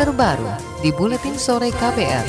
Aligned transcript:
terbaru 0.00 0.48
di 0.80 0.88
Buletin 0.88 1.36
Sore 1.36 1.68
KPR. 1.68 2.24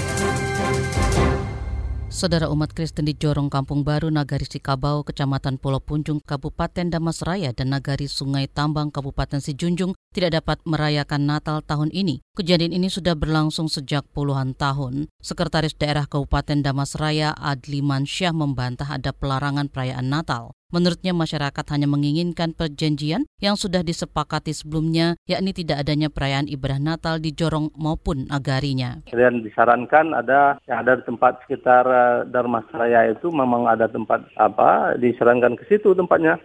Saudara 2.13 2.46
umat 2.54 2.70
Kristen 2.78 3.09
di 3.09 3.17
Jorong 3.17 3.50
Kampung 3.50 3.82
Baru, 3.82 4.13
Nagari 4.13 4.45
Sikabau, 4.45 5.01
Kecamatan 5.01 5.58
Pulau 5.58 5.81
Punjung, 5.81 6.21
Kabupaten 6.21 6.85
Damasraya, 6.85 7.57
dan 7.57 7.73
Nagari 7.73 8.05
Sungai 8.05 8.45
Tambang, 8.45 8.93
Kabupaten 8.93 9.41
Sijunjung 9.41 9.97
tidak 10.13 10.38
dapat 10.38 10.61
merayakan 10.61 11.25
Natal 11.25 11.65
tahun 11.65 11.89
ini. 11.89 12.21
Kejadian 12.38 12.70
ini 12.70 12.94
sudah 12.94 13.18
berlangsung 13.18 13.66
sejak 13.66 14.05
puluhan 14.14 14.54
tahun. 14.54 15.09
Sekretaris 15.25 15.73
Daerah 15.73 16.05
Kabupaten 16.05 16.61
Damasraya, 16.61 17.34
Adli 17.34 17.82
Mansyah, 17.82 18.30
membantah 18.30 18.93
ada 18.93 19.09
pelarangan 19.09 19.73
perayaan 19.73 20.05
Natal. 20.05 20.54
Menurutnya 20.74 21.14
masyarakat 21.14 21.66
hanya 21.70 21.86
menginginkan 21.86 22.58
perjanjian 22.58 23.30
yang 23.38 23.54
sudah 23.54 23.86
disepakati 23.86 24.58
sebelumnya, 24.58 25.14
yakni 25.30 25.54
tidak 25.54 25.86
adanya 25.86 26.10
perayaan 26.10 26.50
ibadah 26.50 26.82
Natal 26.82 27.21
di 27.21 27.30
Jorong 27.30 27.70
maupun 27.78 28.26
Nagarinya. 28.26 29.06
Dan 29.14 29.46
disarankan 29.46 30.18
ada 30.18 30.57
yang 30.66 30.82
ada 30.82 30.97
di 30.97 31.06
tempat 31.06 31.46
sekitar 31.46 31.86
uh, 31.86 32.25
Darmasraya 32.25 33.13
itu 33.13 33.30
memang 33.30 33.70
ada 33.70 33.85
tempat 33.85 34.25
apa 34.33 34.97
disarankan 34.97 35.61
ke 35.61 35.70
situ 35.70 35.94
tempatnya. 35.94 36.41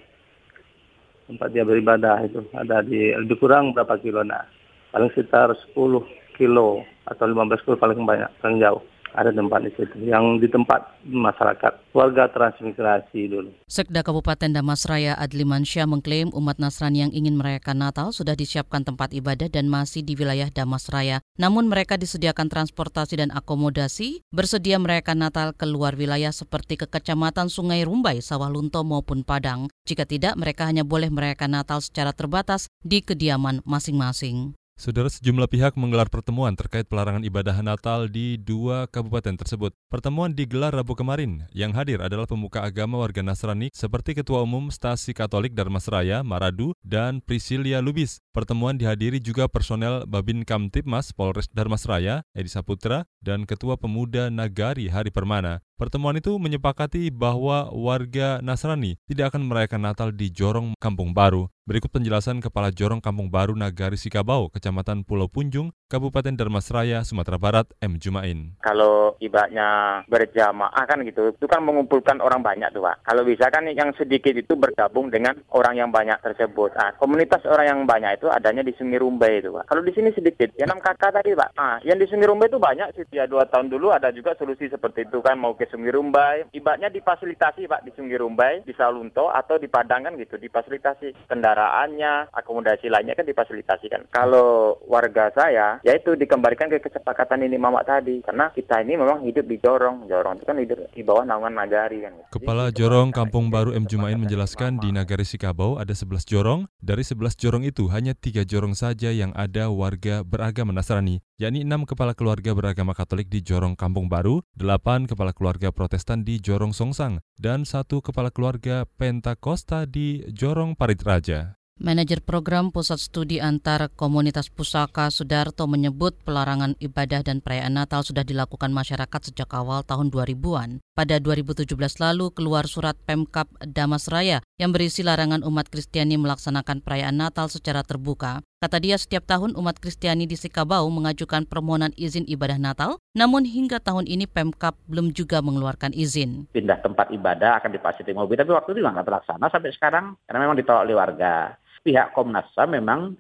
Tempat 1.24 1.48
dia 1.48 1.64
beribadah 1.64 2.20
itu 2.28 2.44
ada 2.52 2.84
di 2.84 3.16
lebih 3.16 3.40
kurang 3.40 3.72
berapa 3.72 3.96
kilo 3.96 4.20
nah 4.28 4.44
paling 4.92 5.08
sekitar 5.16 5.56
10 5.72 6.04
kilo 6.36 6.84
atau 7.08 7.24
15 7.24 7.64
kilo 7.64 7.76
paling 7.80 8.04
banyak 8.04 8.28
paling 8.40 8.60
jauh 8.60 8.80
ada 9.14 9.32
tempat 9.32 9.64
di 9.64 9.72
situ 9.76 9.96
yang 10.04 10.42
di 10.42 10.48
tempat 10.50 10.98
masyarakat 11.06 11.92
warga 11.96 12.28
transmigrasi 12.32 13.30
dulu. 13.32 13.50
Sekda 13.68 14.04
Kabupaten 14.04 14.52
Damasraya 14.52 15.16
Adli 15.16 15.44
Mansyah 15.44 15.88
mengklaim 15.88 16.28
umat 16.32 16.60
Nasrani 16.60 17.06
yang 17.06 17.12
ingin 17.12 17.38
merayakan 17.38 17.80
Natal 17.80 18.10
sudah 18.12 18.36
disiapkan 18.36 18.84
tempat 18.84 19.14
ibadah 19.16 19.48
dan 19.48 19.70
masih 19.70 20.04
di 20.04 20.18
wilayah 20.18 20.50
Damasraya. 20.52 21.24
Namun 21.40 21.70
mereka 21.70 21.96
disediakan 21.96 22.50
transportasi 22.52 23.20
dan 23.20 23.30
akomodasi 23.32 24.26
bersedia 24.34 24.76
merayakan 24.76 25.24
Natal 25.24 25.48
ke 25.54 25.64
luar 25.64 25.94
wilayah 25.94 26.30
seperti 26.34 26.76
ke 26.80 26.86
Kecamatan 26.90 27.48
Sungai 27.48 27.84
Rumbai, 27.84 28.20
Sawah 28.20 28.50
Lunto 28.50 28.82
maupun 28.84 29.22
Padang. 29.22 29.70
Jika 29.88 30.04
tidak, 30.04 30.36
mereka 30.36 30.68
hanya 30.68 30.84
boleh 30.84 31.08
merayakan 31.08 31.58
Natal 31.60 31.80
secara 31.80 32.12
terbatas 32.12 32.68
di 32.84 33.00
kediaman 33.00 33.64
masing-masing. 33.64 34.58
Saudara 34.78 35.10
sejumlah 35.10 35.50
pihak 35.50 35.74
menggelar 35.74 36.06
pertemuan 36.06 36.54
terkait 36.54 36.86
pelarangan 36.86 37.26
ibadah 37.26 37.66
Natal 37.66 38.06
di 38.06 38.38
dua 38.38 38.86
kabupaten 38.86 39.34
tersebut. 39.34 39.74
Pertemuan 39.90 40.30
digelar 40.30 40.70
Rabu 40.70 40.94
kemarin. 40.94 41.50
Yang 41.50 41.82
hadir 41.82 41.98
adalah 41.98 42.30
pemuka 42.30 42.62
agama 42.62 42.94
warga 43.02 43.18
Nasrani 43.18 43.74
seperti 43.74 44.14
Ketua 44.14 44.46
Umum 44.46 44.70
Stasi 44.70 45.18
Katolik 45.18 45.58
Darmasraya, 45.58 46.22
Maradu, 46.22 46.78
dan 46.86 47.18
Priscilia 47.18 47.82
Lubis. 47.82 48.22
Pertemuan 48.30 48.78
dihadiri 48.78 49.18
juga 49.18 49.50
personel 49.50 50.06
Babin 50.06 50.46
Kamtipmas 50.46 51.10
Polres 51.10 51.50
Darmasraya, 51.50 52.22
Edi 52.30 52.46
Saputra, 52.46 53.02
dan 53.18 53.50
Ketua 53.50 53.82
Pemuda 53.82 54.30
Nagari 54.30 54.86
Hari 54.86 55.10
Permana. 55.10 55.58
Pertemuan 55.78 56.18
itu 56.18 56.34
menyepakati 56.42 57.06
bahwa 57.14 57.70
warga 57.70 58.42
Nasrani 58.42 58.98
tidak 59.06 59.30
akan 59.30 59.46
merayakan 59.46 59.86
Natal 59.86 60.10
di 60.10 60.26
Jorong 60.26 60.74
Kampung 60.82 61.14
Baru. 61.14 61.54
Berikut 61.70 61.94
penjelasan 61.94 62.42
Kepala 62.42 62.74
Jorong 62.74 62.98
Kampung 62.98 63.30
Baru 63.30 63.54
Nagari 63.54 63.94
Sikabau, 63.94 64.50
Kecamatan 64.50 65.06
Pulau 65.06 65.30
Punjung, 65.30 65.70
Kabupaten 65.88 66.36
Darmasraya, 66.36 67.00
Sumatera 67.00 67.40
Barat, 67.40 67.64
M. 67.80 67.96
Jumain. 67.96 68.52
Kalau 68.60 69.16
ibadahnya 69.24 70.04
berjamaah 70.04 70.84
kan 70.84 71.00
gitu, 71.00 71.32
itu 71.32 71.46
kan 71.48 71.64
mengumpulkan 71.64 72.20
orang 72.20 72.44
banyak 72.44 72.68
tuh 72.76 72.84
Pak. 72.84 73.08
Kalau 73.08 73.24
bisa 73.24 73.48
kan 73.48 73.64
yang 73.72 73.96
sedikit 73.96 74.36
itu 74.36 74.52
bergabung 74.52 75.08
dengan 75.08 75.40
orang 75.48 75.80
yang 75.80 75.88
banyak 75.88 76.20
tersebut. 76.20 76.76
Nah, 76.76 76.92
komunitas 77.00 77.40
orang 77.48 77.72
yang 77.72 77.80
banyak 77.88 78.20
itu 78.20 78.28
adanya 78.28 78.60
di 78.60 78.76
Sungai 78.76 79.00
Rumbai 79.00 79.40
itu 79.40 79.48
Pak. 79.48 79.64
Kalau 79.64 79.80
di 79.80 79.96
sini 79.96 80.12
sedikit, 80.12 80.52
ya 80.60 80.68
enam 80.68 80.76
kakak 80.76 81.08
tadi 81.08 81.32
Pak. 81.32 81.56
Nah, 81.56 81.80
yang 81.80 81.96
di 81.96 82.04
Sungai 82.04 82.28
Rumbai 82.28 82.52
itu 82.52 82.60
banyak 82.60 82.88
sih. 82.92 83.08
Ya 83.08 83.24
dua 83.24 83.48
tahun 83.48 83.72
dulu 83.72 83.88
ada 83.88 84.12
juga 84.12 84.36
solusi 84.36 84.68
seperti 84.68 85.08
itu 85.08 85.24
kan 85.24 85.40
mau 85.40 85.56
ke 85.56 85.64
Sungai 85.72 85.96
Rumbai. 85.96 86.52
Ibadahnya 86.52 86.92
difasilitasi 86.92 87.64
Pak 87.64 87.88
di 87.88 87.96
Sungai 87.96 88.20
Rumbai, 88.20 88.60
di 88.60 88.76
Salunto 88.76 89.32
atau 89.32 89.56
di 89.56 89.72
Padang 89.72 90.04
kan 90.04 90.20
gitu, 90.20 90.36
difasilitasi 90.36 91.32
kendaraannya, 91.32 92.36
akomodasi 92.36 92.92
lainnya 92.92 93.16
kan 93.16 93.24
difasilitasi 93.24 93.88
kan. 93.88 94.04
Kalau 94.12 94.76
warga 94.84 95.32
saya, 95.32 95.77
ya 95.82 95.96
itu 95.96 96.14
dikembalikan 96.14 96.70
ke 96.70 96.82
kesepakatan 96.82 97.44
ini 97.44 97.56
Mamak 97.60 97.84
tadi. 97.86 98.22
Karena 98.22 98.50
kita 98.54 98.80
ini 98.82 98.98
memang 98.98 99.22
hidup 99.26 99.44
di 99.46 99.56
Jorong. 99.60 100.06
Jorong 100.06 100.40
itu 100.40 100.44
kan 100.46 100.56
hidup 100.58 100.78
di 100.94 101.02
bawah 101.02 101.24
naungan 101.26 101.54
Nagari 101.54 102.04
kan. 102.04 102.14
Kepala 102.30 102.70
Jorong 102.70 103.10
Kampung 103.10 103.50
Baru 103.50 103.74
M. 103.74 103.84
Jumain 103.84 104.18
menjelaskan 104.18 104.78
di 104.78 104.94
Nagari 104.94 105.26
Sikabau 105.26 105.76
ada 105.76 105.92
11 105.92 106.24
jorong. 106.24 106.60
Dari 106.78 107.02
11 107.02 107.34
jorong 107.34 107.64
itu 107.66 107.90
hanya 107.90 108.14
tiga 108.14 108.46
jorong 108.46 108.78
saja 108.78 109.10
yang 109.10 109.34
ada 109.34 109.68
warga 109.68 110.22
beragama 110.22 110.70
Nasrani, 110.70 111.20
yakni 111.36 111.66
enam 111.66 111.84
kepala 111.84 112.14
keluarga 112.14 112.54
beragama 112.54 112.94
Katolik 112.94 113.26
di 113.26 113.42
Jorong 113.42 113.74
Kampung 113.74 114.06
Baru, 114.06 114.46
delapan 114.54 115.10
kepala 115.10 115.34
keluarga 115.34 115.74
Protestan 115.74 116.22
di 116.22 116.38
Jorong 116.38 116.70
Songsang, 116.70 117.18
dan 117.36 117.66
satu 117.66 117.98
kepala 117.98 118.30
keluarga 118.30 118.86
Pentakosta 118.86 119.84
di 119.84 120.22
Jorong 120.30 120.78
Parit 120.78 121.02
Raja. 121.02 121.57
Manajer 121.78 122.18
program 122.18 122.74
Pusat 122.74 122.98
Studi 122.98 123.38
Antar 123.38 123.86
Komunitas 123.94 124.50
Pusaka 124.50 125.14
Sudarto 125.14 125.62
menyebut 125.70 126.10
pelarangan 126.26 126.74
ibadah 126.82 127.22
dan 127.22 127.38
perayaan 127.38 127.78
Natal 127.78 128.02
sudah 128.02 128.26
dilakukan 128.26 128.74
masyarakat 128.74 129.30
sejak 129.30 129.46
awal 129.54 129.86
tahun 129.86 130.10
2000-an. 130.10 130.82
Pada 130.98 131.22
2017 131.22 131.70
lalu 132.02 132.34
keluar 132.34 132.66
surat 132.66 132.98
Pemkap 133.06 133.46
Damas 133.62 134.10
Raya 134.10 134.42
yang 134.58 134.74
berisi 134.74 135.06
larangan 135.06 135.46
umat 135.46 135.70
Kristiani 135.70 136.18
melaksanakan 136.18 136.82
perayaan 136.82 137.14
Natal 137.14 137.46
secara 137.46 137.86
terbuka. 137.86 138.42
Kata 138.58 138.82
dia 138.82 138.98
setiap 138.98 139.22
tahun 139.30 139.54
umat 139.54 139.78
Kristiani 139.78 140.26
di 140.26 140.34
Sikabau 140.34 140.82
mengajukan 140.90 141.46
permohonan 141.46 141.94
izin 141.94 142.26
ibadah 142.26 142.58
Natal, 142.58 142.98
namun 143.14 143.46
hingga 143.46 143.78
tahun 143.78 144.10
ini 144.10 144.26
Pemkap 144.26 144.74
belum 144.90 145.14
juga 145.14 145.38
mengeluarkan 145.46 145.94
izin. 145.94 146.50
Pindah 146.50 146.82
tempat 146.82 147.14
ibadah 147.14 147.62
akan 147.62 147.70
difasilitasi 147.70 148.18
mobil, 148.18 148.34
tapi 148.34 148.50
waktu 148.50 148.74
itu 148.74 148.82
nggak 148.82 149.06
terlaksana 149.06 149.46
sampai 149.46 149.70
sekarang 149.70 150.18
karena 150.26 150.42
memang 150.42 150.58
ditolak 150.58 150.82
oleh 150.90 150.98
warga 150.98 151.54
pihak 151.82 152.14
Komnas 152.14 152.48
HAM 152.54 152.76
memang 152.78 153.14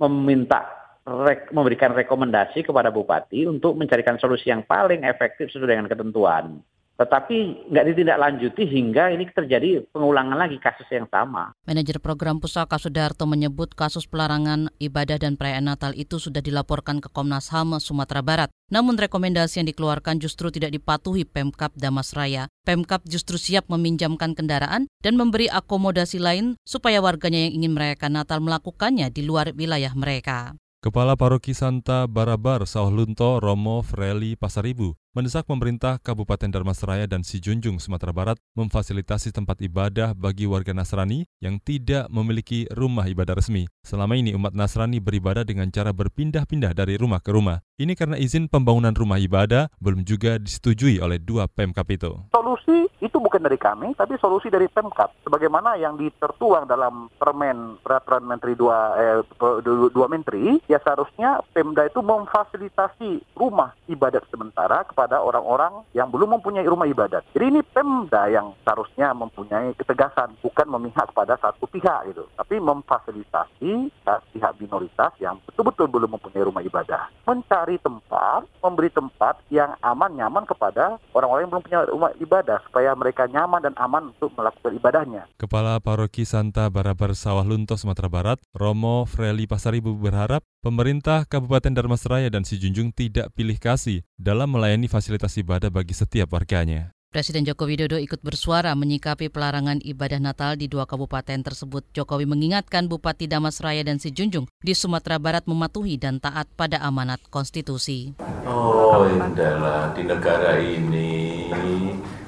meminta 0.00 0.66
rek, 1.06 1.54
memberikan 1.54 1.94
rekomendasi 1.94 2.66
kepada 2.66 2.90
bupati 2.90 3.46
untuk 3.46 3.78
mencarikan 3.78 4.18
solusi 4.18 4.50
yang 4.50 4.66
paling 4.66 5.06
efektif 5.06 5.48
sesuai 5.54 5.70
dengan 5.78 5.88
ketentuan. 5.88 6.60
Tetapi 6.96 7.68
nggak 7.68 7.86
ditindaklanjuti 7.92 8.62
hingga 8.64 9.12
ini 9.12 9.28
terjadi 9.28 9.84
pengulangan 9.92 10.40
lagi 10.40 10.56
kasus 10.56 10.88
yang 10.88 11.04
sama. 11.12 11.52
Manajer 11.68 12.00
program 12.00 12.40
Pusaka 12.40 12.80
Sudarto 12.80 13.28
menyebut 13.28 13.76
kasus 13.76 14.08
pelarangan 14.08 14.72
ibadah 14.80 15.20
dan 15.20 15.36
perayaan 15.36 15.68
Natal 15.68 15.92
itu 15.92 16.16
sudah 16.16 16.40
dilaporkan 16.40 17.04
ke 17.04 17.12
Komnas 17.12 17.52
HAM 17.52 17.76
Sumatera 17.84 18.24
Barat. 18.24 18.48
Namun 18.72 18.96
rekomendasi 18.96 19.60
yang 19.60 19.68
dikeluarkan 19.68 20.18
justru 20.24 20.48
tidak 20.48 20.72
dipatuhi 20.72 21.28
Pemkap 21.28 21.76
Damas 21.76 22.16
Raya. 22.16 22.48
Pemkap 22.64 23.04
justru 23.04 23.36
siap 23.36 23.68
meminjamkan 23.68 24.32
kendaraan 24.32 24.88
dan 25.04 25.14
memberi 25.20 25.52
akomodasi 25.52 26.18
lain 26.18 26.56
supaya 26.64 27.04
warganya 27.04 27.46
yang 27.46 27.62
ingin 27.62 27.72
merayakan 27.76 28.18
Natal 28.18 28.40
melakukannya 28.40 29.12
di 29.12 29.22
luar 29.22 29.52
wilayah 29.52 29.92
mereka. 29.92 30.56
Kepala 30.84 31.16
Paroki 31.16 31.56
Santa 31.56 32.04
Barabar 32.04 32.60
Lunto 32.92 33.40
Romo 33.40 33.80
Freli 33.80 34.36
Pasaribu 34.36 34.92
mendesak 35.16 35.48
pemerintah 35.48 35.96
Kabupaten 35.96 36.52
Darmasraya 36.52 37.08
dan 37.08 37.24
Sijunjung, 37.24 37.80
Sumatera 37.80 38.12
Barat 38.12 38.36
memfasilitasi 38.52 39.32
tempat 39.32 39.64
ibadah 39.64 40.12
bagi 40.12 40.44
warga 40.44 40.76
Nasrani 40.76 41.24
yang 41.40 41.56
tidak 41.64 42.12
memiliki 42.12 42.68
rumah 42.68 43.08
ibadah 43.08 43.32
resmi. 43.40 43.64
Selama 43.80 44.20
ini 44.20 44.36
umat 44.36 44.52
Nasrani 44.52 45.00
beribadah 45.00 45.48
dengan 45.48 45.72
cara 45.72 45.96
berpindah-pindah 45.96 46.76
dari 46.76 47.00
rumah 47.00 47.24
ke 47.24 47.32
rumah. 47.32 47.64
Ini 47.80 47.96
karena 47.96 48.20
izin 48.20 48.52
pembangunan 48.52 48.92
rumah 48.92 49.16
ibadah 49.16 49.72
belum 49.80 50.04
juga 50.04 50.36
disetujui 50.36 51.00
oleh 51.00 51.16
dua 51.16 51.48
Pemkap 51.48 51.88
itu. 51.88 52.12
Solusi 52.36 52.84
itu 53.00 53.16
bukan 53.18 53.40
dari 53.40 53.56
kami, 53.56 53.96
tapi 53.96 54.20
solusi 54.20 54.52
dari 54.52 54.68
Pemkap. 54.68 55.16
Sebagaimana 55.24 55.80
yang 55.80 55.96
ditertuang 55.96 56.68
dalam 56.68 57.08
Permen 57.16 57.80
Peraturan 57.80 58.28
Menteri 58.28 58.52
dua, 58.52 58.94
eh, 59.00 60.06
Menteri, 60.06 60.60
ya 60.70 60.78
seharusnya 60.78 61.40
Pemda 61.50 61.88
itu 61.88 61.98
memfasilitasi 62.04 63.34
rumah 63.34 63.74
ibadat 63.90 64.22
sementara 64.30 64.86
kepada 64.86 65.06
kepada 65.06 65.22
orang-orang 65.22 65.86
yang 65.94 66.10
belum 66.10 66.34
mempunyai 66.34 66.66
rumah 66.66 66.82
ibadat. 66.90 67.22
Jadi 67.30 67.46
ini 67.46 67.60
Pemda 67.62 68.26
yang 68.26 68.58
seharusnya 68.66 69.14
mempunyai 69.14 69.70
ketegasan, 69.78 70.34
bukan 70.42 70.66
memihak 70.66 71.14
pada 71.14 71.38
satu 71.38 71.70
pihak 71.70 72.10
gitu, 72.10 72.26
tapi 72.34 72.58
memfasilitasi 72.58 73.94
pihak 74.34 74.52
minoritas 74.58 75.14
yang 75.22 75.38
betul-betul 75.46 75.86
belum 75.86 76.18
mempunyai 76.18 76.42
rumah 76.42 76.58
ibadah. 76.66 77.06
Mencari 77.22 77.78
tempat, 77.78 78.50
memberi 78.58 78.90
tempat 78.90 79.38
yang 79.54 79.78
aman 79.78 80.10
nyaman 80.10 80.42
kepada 80.42 80.98
orang-orang 81.14 81.46
yang 81.46 81.52
belum 81.54 81.64
punya 81.70 81.80
rumah 81.86 82.10
ibadah 82.18 82.58
supaya 82.66 82.95
mereka 82.96 83.28
nyaman 83.28 83.60
dan 83.60 83.74
aman 83.76 84.10
untuk 84.16 84.32
melakukan 84.34 84.72
ibadahnya. 84.74 85.22
Kepala 85.36 85.78
Paroki 85.78 86.24
Santa 86.24 86.66
Barabar 86.72 87.12
Sawah 87.12 87.44
Lunto 87.44 87.76
Sumatera 87.76 88.08
Barat, 88.08 88.38
Romo 88.56 89.04
Freli 89.04 89.44
Pasaribu 89.44 89.94
berharap 90.00 90.42
pemerintah 90.64 91.28
Kabupaten 91.28 91.76
Darmasraya 91.76 92.32
dan 92.32 92.48
Sijunjung 92.48 92.96
tidak 92.96 93.30
pilih 93.36 93.60
kasih 93.60 94.02
dalam 94.16 94.50
melayani 94.50 94.88
fasilitas 94.88 95.36
ibadah 95.36 95.68
bagi 95.68 95.92
setiap 95.92 96.32
warganya. 96.32 96.96
Presiden 97.16 97.48
Joko 97.48 97.64
Widodo 97.64 97.96
ikut 97.96 98.20
bersuara 98.20 98.76
menyikapi 98.76 99.32
pelarangan 99.32 99.80
ibadah 99.80 100.20
Natal 100.20 100.52
di 100.60 100.68
dua 100.68 100.84
kabupaten 100.84 101.40
tersebut. 101.40 101.86
Jokowi 101.96 102.28
mengingatkan 102.28 102.92
Bupati 102.92 103.24
Damasraya 103.24 103.80
dan 103.86 103.96
Sijunjung 103.96 104.44
di 104.60 104.76
Sumatera 104.76 105.16
Barat 105.16 105.48
mematuhi 105.48 105.96
dan 105.96 106.20
taat 106.20 106.44
pada 106.60 106.76
amanat 106.84 107.24
konstitusi. 107.32 108.12
Oh, 108.44 109.08
indahlah 109.08 109.96
di 109.96 110.04
negara 110.04 110.60
ini 110.60 111.48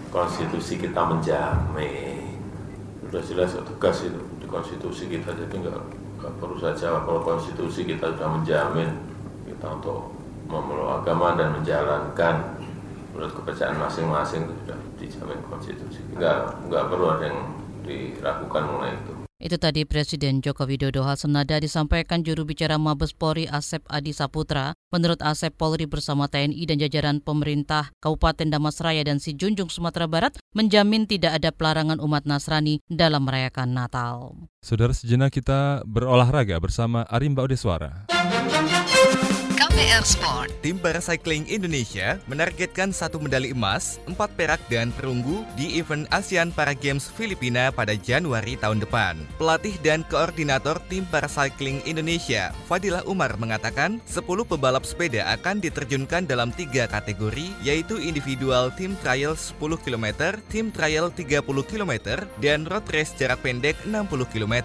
konstitusi 0.09 0.81
kita 0.81 1.01
menjamin. 1.05 2.37
Sudah 3.09 3.23
jelas 3.25 3.57
tugas 3.57 4.05
itu 4.05 4.21
di 4.41 4.47
konstitusi 4.49 5.09
kita 5.09 5.33
jadi 5.33 5.55
nggak, 5.65 5.81
nggak 6.21 6.33
perlu 6.37 6.57
saja 6.61 7.01
kalau 7.01 7.25
konstitusi 7.25 7.89
kita 7.89 8.13
sudah 8.13 8.29
menjamin 8.37 8.91
kita 9.49 9.67
untuk 9.81 10.13
memeluk 10.49 11.05
agama 11.05 11.37
dan 11.37 11.57
menjalankan 11.57 12.57
menurut 13.13 13.33
kepercayaan 13.35 13.81
masing-masing 13.81 14.45
itu 14.47 14.55
sudah 14.65 14.79
dijamin 15.01 15.41
konstitusi. 15.49 16.01
Enggak, 16.15 16.55
enggak 16.69 16.85
perlu 16.87 17.07
ada 17.13 17.25
yang 17.27 17.41
diragukan 17.83 18.63
mengenai 18.69 18.95
itu. 18.95 19.18
Itu 19.39 19.55
tadi 19.55 19.87
Presiden 19.87 20.43
Joko 20.43 20.67
Widodo 20.67 21.07
hal 21.07 21.15
senada 21.15 21.63
disampaikan 21.63 22.27
juru 22.27 22.43
bicara 22.43 22.75
Mabes 22.75 23.15
Polri 23.15 23.47
Asep 23.47 23.87
Adi 23.87 24.11
Saputra. 24.11 24.75
Menurut 24.91 25.23
Asep 25.23 25.55
Polri 25.55 25.87
bersama 25.87 26.27
TNI 26.27 26.59
dan 26.67 26.83
jajaran 26.83 27.17
pemerintah 27.23 27.95
Kabupaten 28.03 28.51
Damasraya 28.51 29.07
dan 29.07 29.23
Sijunjung 29.23 29.71
Sumatera 29.71 30.11
Barat 30.11 30.35
menjamin 30.59 31.07
tidak 31.07 31.39
ada 31.39 31.55
pelarangan 31.55 32.03
umat 32.03 32.27
Nasrani 32.27 32.83
dalam 32.91 33.31
merayakan 33.31 33.79
Natal. 33.79 34.35
Saudara 34.59 34.91
sejenak 34.91 35.31
kita 35.31 35.87
berolahraga 35.87 36.59
bersama 36.59 37.07
Arimba 37.07 37.47
Odeswara. 37.47 38.11
KPR 39.79 40.03
Sport. 40.03 40.51
Tim 40.59 40.75
Paracycling 40.75 41.47
Indonesia 41.47 42.19
menargetkan 42.27 42.91
satu 42.91 43.23
medali 43.23 43.55
emas, 43.55 44.03
empat 44.11 44.35
perak 44.35 44.59
dan 44.67 44.91
perunggu 44.91 45.47
di 45.55 45.79
event 45.79 46.03
ASEAN 46.11 46.51
Para 46.51 46.75
Games 46.75 47.07
Filipina 47.07 47.71
pada 47.71 47.95
Januari 47.95 48.59
tahun 48.59 48.83
depan. 48.83 49.15
Pelatih 49.39 49.79
dan 49.87 50.03
koordinator 50.11 50.83
tim 50.91 51.07
Paracycling 51.07 51.79
Indonesia, 51.87 52.51
Fadilah 52.67 53.07
Umar 53.07 53.39
mengatakan 53.39 54.03
10 54.11 54.27
pebalap 54.51 54.83
sepeda 54.83 55.31
akan 55.39 55.63
diterjunkan 55.63 56.27
dalam 56.27 56.51
tiga 56.51 56.91
kategori, 56.91 57.47
yaitu 57.63 58.03
individual 58.03 58.75
tim 58.75 58.99
trial 58.99 59.39
10 59.39 59.63
km, 59.79 60.35
tim 60.51 60.75
trial 60.75 61.07
30 61.15 61.39
km, 61.47 61.93
dan 62.43 62.67
road 62.67 62.83
race 62.91 63.15
jarak 63.15 63.39
pendek 63.47 63.79
60 63.87 64.27
km. 64.27 64.59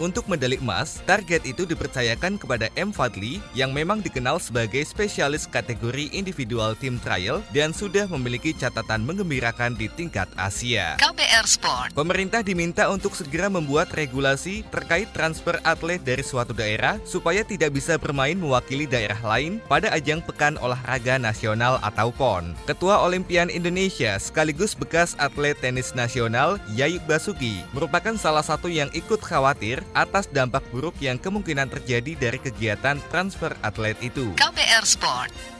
Untuk 0.00 0.24
medali 0.24 0.56
emas, 0.56 1.04
target 1.04 1.44
itu 1.44 1.68
dipercayakan 1.68 2.40
kepada 2.40 2.72
M. 2.80 2.96
Fadli 2.96 3.44
yang 3.52 3.76
memang 3.76 4.00
dikenal 4.00 4.40
sebagai 4.40 4.53
sebagai 4.54 4.86
spesialis 4.86 5.50
kategori 5.50 6.14
individual 6.14 6.78
team 6.78 7.02
trial 7.02 7.42
dan 7.50 7.74
sudah 7.74 8.06
memiliki 8.06 8.54
catatan 8.54 9.02
mengembirakan 9.02 9.74
di 9.74 9.90
tingkat 9.90 10.30
Asia. 10.38 10.94
KPR 10.94 11.42
Sport. 11.42 11.90
Pemerintah 11.90 12.38
diminta 12.38 12.86
untuk 12.86 13.18
segera 13.18 13.50
membuat 13.50 13.90
regulasi 13.90 14.62
terkait 14.70 15.10
transfer 15.10 15.58
atlet 15.66 15.98
dari 15.98 16.22
suatu 16.22 16.54
daerah 16.54 17.02
supaya 17.02 17.42
tidak 17.42 17.74
bisa 17.74 17.98
bermain 17.98 18.38
mewakili 18.38 18.86
daerah 18.86 19.18
lain 19.26 19.58
pada 19.66 19.90
ajang 19.90 20.22
Pekan 20.22 20.54
Olahraga 20.62 21.18
Nasional 21.18 21.82
atau 21.82 22.14
PON. 22.14 22.54
Ketua 22.70 23.02
Olimpian 23.02 23.50
Indonesia 23.50 24.14
sekaligus 24.22 24.78
bekas 24.78 25.18
atlet 25.18 25.58
tenis 25.58 25.98
nasional 25.98 26.62
Yayu 26.78 27.02
Basuki 27.10 27.58
merupakan 27.74 28.14
salah 28.14 28.46
satu 28.46 28.70
yang 28.70 28.86
ikut 28.94 29.18
khawatir 29.18 29.82
atas 29.98 30.30
dampak 30.30 30.62
buruk 30.70 30.94
yang 31.02 31.18
kemungkinan 31.18 31.66
terjadi 31.74 32.14
dari 32.14 32.38
kegiatan 32.38 33.02
transfer 33.10 33.50
atlet 33.58 33.98
itu. 33.98 34.30
KPR 34.44 34.84
Sport. 34.84 35.53